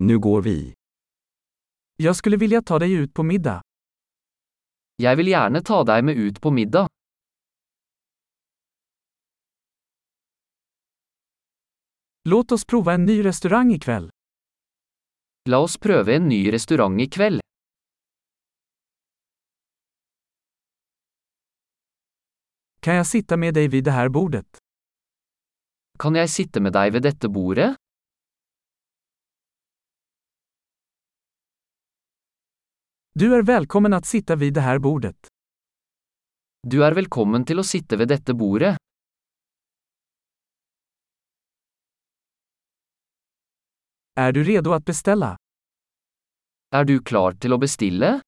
[0.00, 0.74] Nu går vi.
[1.96, 3.62] Jag skulle vilja ta dig ut på middag.
[4.96, 6.86] Jeg vil gjerne ta deg med ut på middag.
[12.28, 14.10] Låt oss prova en ny restaurang ikväll.
[15.48, 17.40] La oss prøve en ny restaurant i kveld.
[22.80, 24.58] Kan jag sitta med dig vid det här bordet?
[25.98, 27.74] Kan jeg sitte med deg ved dette bordet?
[33.20, 35.26] Du är välkommen att sitta vid det här bordet.
[36.62, 38.76] Du er velkommen til å sitte ved dette bordet.
[44.14, 45.36] Är du redo att beställa?
[46.70, 48.20] Er du klar til å bestille?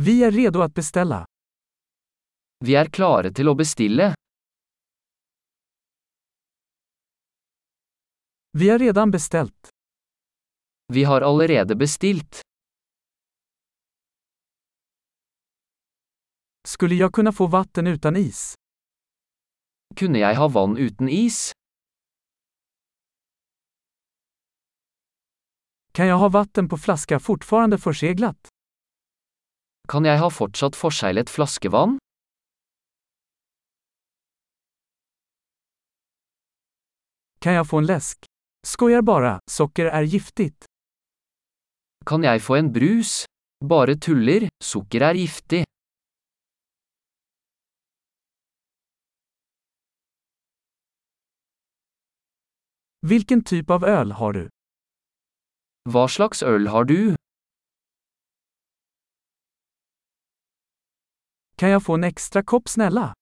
[0.00, 1.26] Vi är redo att beställa.
[2.64, 4.14] Vi er klare til å bestille.
[8.52, 9.73] Vi har redan beställt.
[10.86, 12.40] Vi har allerede bestilt.
[16.68, 18.54] Skulle jag kunna få vatten utan is?
[19.96, 21.52] Kunne jeg ha vann uten is?
[25.92, 28.48] Kan jag ha vatten på flaska fortfarande förseglat?
[29.88, 31.98] Kan jeg ha fortsatt forseglet flaskevann?
[37.38, 38.18] Kan jag få en läsk?
[38.66, 40.64] Skojar bara, socker är giftigt.
[42.06, 43.24] Kan jeg få en brus?
[43.64, 45.62] Bare tuller, sukker er giftig.
[53.00, 54.44] Vilken typ av öl har du?
[55.88, 57.16] Hva slags øl har du?
[61.56, 63.12] Kan jag få en extra kopp snälla?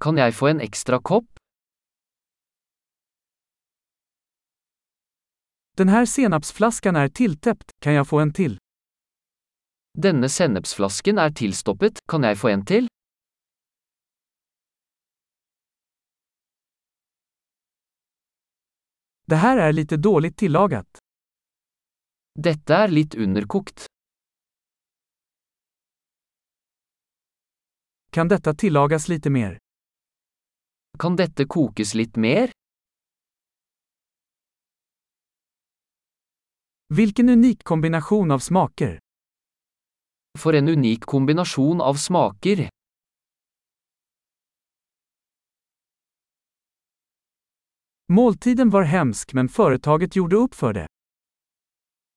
[0.00, 1.39] Kan jeg få en ekstra kopp?
[5.76, 8.58] Den här senapsflaskan är tilltäppt, kan jag få en till?
[9.98, 12.88] Denne sennepsflasken er tilstoppet, kan jeg få en til?
[19.26, 20.98] Det här är lite dåligt tillagat.
[22.34, 23.86] Dette er litt underkokt.
[28.12, 29.58] Kan detta tillagas lite mer?
[30.98, 32.50] Kan dette kokes litt mer?
[36.92, 38.98] Vilken unik kombination av smaker!
[40.38, 42.68] For en unik kombinasjon av smaker.
[48.12, 50.86] Måltiden var hemsk men företaget gjorde upp för det.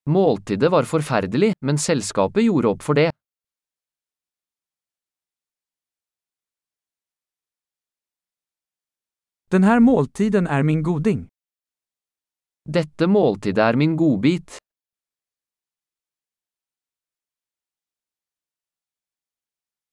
[0.09, 3.11] Måltidet var forferdelig, men selskapet gjorde opp for det.
[9.49, 11.27] Den här måltiden är min goding.
[12.69, 14.62] Dette måltidet er min godbit.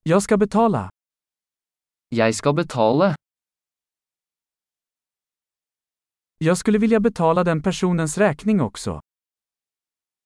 [0.03, 0.91] Jag ska betala.
[2.09, 3.15] Jeg skal betale.
[6.39, 9.01] Jag skulle vilja betala den personens räkning också.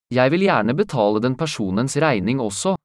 [0.08, 2.76] Jeg vil gjerne betale den personens regning også.